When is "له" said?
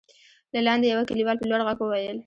0.53-0.59